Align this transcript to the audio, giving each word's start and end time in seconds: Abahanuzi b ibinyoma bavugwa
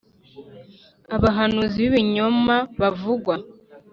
Abahanuzi 1.15 1.77
b 1.81 1.85
ibinyoma 1.89 2.55
bavugwa 2.81 3.33